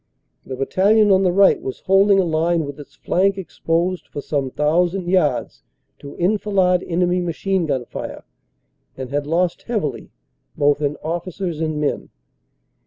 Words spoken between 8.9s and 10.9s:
and had lost heavily both